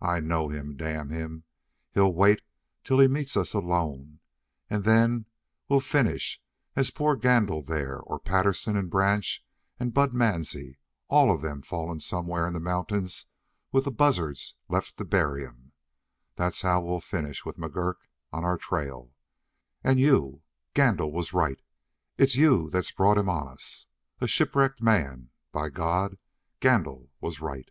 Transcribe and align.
I 0.00 0.20
know 0.20 0.48
him, 0.48 0.78
damn 0.78 1.10
him. 1.10 1.44
He'll 1.92 2.14
wait 2.14 2.40
till 2.82 3.00
he 3.00 3.06
meets 3.06 3.36
us 3.36 3.52
alone, 3.52 4.18
and 4.70 4.84
then 4.84 5.26
we'll 5.68 5.82
finish 5.82 6.40
as 6.74 6.90
poor 6.90 7.16
Gandil, 7.18 7.60
there, 7.60 7.98
or 8.00 8.18
Patterson 8.18 8.78
and 8.78 8.88
Branch 8.88 9.44
and 9.78 9.92
Bud 9.92 10.14
Mansie, 10.14 10.78
all 11.08 11.30
of 11.30 11.42
them 11.42 11.60
fallen 11.60 12.00
somewhere 12.00 12.46
in 12.46 12.54
the 12.54 12.60
mountains 12.60 13.26
with 13.70 13.84
the 13.84 13.90
buzzards 13.90 14.54
left 14.70 14.96
to 14.96 15.04
bury 15.04 15.44
'em. 15.46 15.72
That's 16.36 16.62
how 16.62 16.80
we'll 16.80 17.02
finish 17.02 17.44
with 17.44 17.58
McGurk 17.58 17.96
on 18.32 18.44
our 18.44 18.56
trail. 18.56 19.12
And 19.84 20.00
you 20.00 20.40
Gandil 20.74 21.12
was 21.12 21.34
right 21.34 21.60
it's 22.16 22.36
you 22.36 22.70
that's 22.70 22.90
brought 22.90 23.18
him 23.18 23.28
on 23.28 23.48
us. 23.48 23.86
A 24.18 24.26
shipwrecked 24.28 24.80
man 24.80 25.28
by 25.52 25.68
God, 25.68 26.16
Gandil 26.58 27.10
was 27.20 27.42
right!" 27.42 27.70